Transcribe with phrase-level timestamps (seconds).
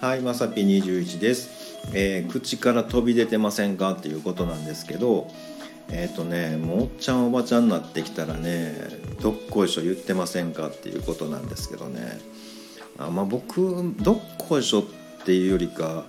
[0.00, 5.28] はいまさぴ21です、えー、口から飛び出てませんかっていうことなんですけど
[5.90, 8.74] えっ、ー、とねもっちゃんおばちゃんになってきたらね
[9.20, 12.18] どっこいしょ言ってませんかっていうことなんですけどね。
[12.96, 14.84] あまあ僕どっこいしょっ
[15.26, 16.04] ていうよりか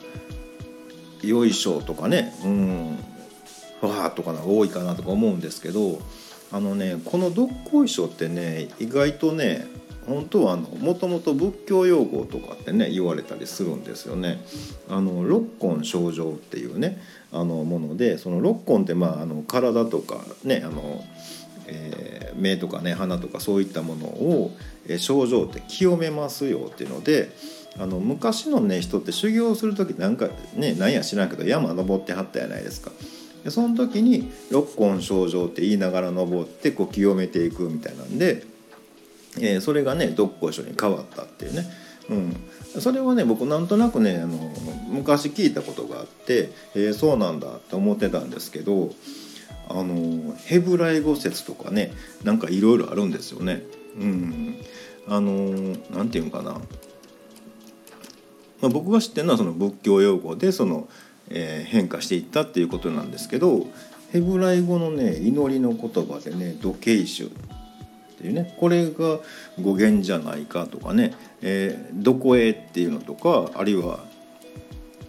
[1.22, 2.92] よいしょとかねうん
[3.82, 6.00] わーとかが多いかなとか思うんですけど
[6.52, 9.68] あのねこのどっこいしょってね意外とね
[10.08, 14.44] 本当はもともと仏教用語とかってね言われたりするんですよね。
[14.90, 17.02] あの六根症状っていうね
[17.32, 21.04] あのものでその六根ってまああの体とかねあの、
[21.68, 24.52] えー、目とかね鼻とかそういったものを、
[24.88, 27.32] えー、症状って清めますよっていうので
[27.80, 32.92] あの昔のね人って修行する時なんかね何や知らんけど山登ってはったやないですか。
[33.44, 38.44] でその時に六根症状って言いながら登ってこう清めていくみたいなんで
[39.38, 41.66] えー、それがねどっこいしょに変わったっていうね、
[42.10, 44.38] うん、それはね僕なんとなくねあの
[44.90, 48.92] 昔聞いたことがあって、えー、そうなんだって思ってたんですけど
[49.70, 53.64] あのヘブライ語説とかねなんかいろいろあるんですよね。
[53.98, 54.56] うん、
[55.08, 56.60] あのなんていうのかな、ま
[58.64, 60.88] あ、僕が知ってるのはその仏教用語でその、
[61.30, 63.68] えー、変化していったっていうことなんですけど
[64.12, 67.32] ヘブライ語のね祈りの言葉でね「土慶種」っ
[68.22, 69.20] ていうねこれが
[69.62, 74.00] 語源じゃないかとかね「えー、どこへ」っていうのとかあるいは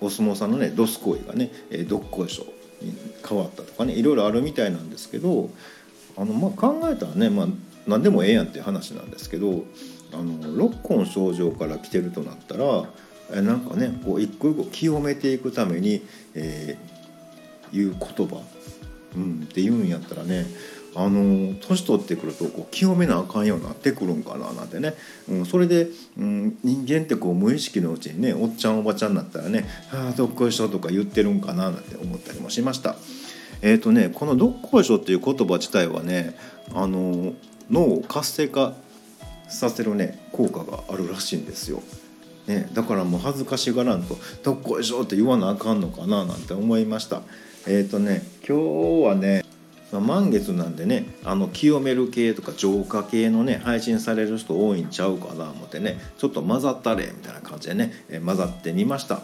[0.01, 1.51] お相撲さんのね「どすこい」がね
[1.89, 2.47] 「どっこいしょ」
[2.83, 2.95] に
[3.29, 5.51] 変わったとかねいろいろあるみたいなんですけど
[6.17, 7.47] あの、まあ、考えたらね、まあ、
[7.87, 9.65] 何でもええやんっていう話なんですけど
[10.13, 12.89] あの六根症状から来てるとなったら
[13.35, 16.03] えなんかねこう一個一個清めていくために、
[16.35, 18.43] えー、言う言葉、
[19.17, 20.47] うん、っていうんやったらね
[20.95, 24.95] あの年取ってくるとこう清めなあかんようになってくるんかななんてね、
[25.29, 32.97] うん、それで、うん、人間ってこう無意識のうちにねおっちゃんおばちゃんになったらね「ああどっこいしょ」とか言ってるんかななんて思ったりもしました。
[33.65, 36.37] えーとね、この「どっこいしょ」っていう言葉自体はね
[36.75, 37.33] あの
[37.71, 38.75] 脳を活性化
[39.49, 41.83] させるね効果があるらしいんですよ。
[42.49, 47.23] ね、だからもう恥ずかしがらんと「どっこいしょ」って言わなあかんのかななんて思いました。
[47.67, 49.45] えっ、ー、とね今日はね
[49.93, 59.21] まあ、満月なんでねあの清める系とか浄化系のね配信される人多いんちゃうかな思ってねちょっと混ざったれみたいな感じでね、えー、混ざってみました、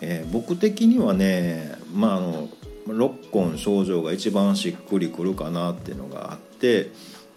[0.00, 2.48] えー、僕的にはねまああの
[2.86, 6.90] 六根症状が一番しっくりくるかなっていうのがあって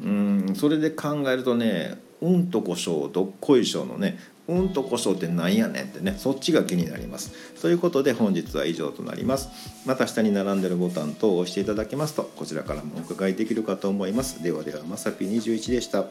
[0.03, 4.17] うんそれで考えるとねうんとこしょうどっこいしょのね
[4.47, 7.31] うんとこそってなんやねんってねそっちが気になります。
[7.61, 9.49] ということで本日は以上となります。
[9.85, 14.43] また下に並んでるボタン等を押していただけますとこちらからもお伺いできるかと思います。
[14.43, 16.05] ではではまさぴ21でした。